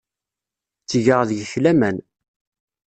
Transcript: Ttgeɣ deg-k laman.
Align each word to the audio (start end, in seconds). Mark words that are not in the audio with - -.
Ttgeɣ 0.83 1.21
deg-k 1.29 1.53
laman. 1.63 1.97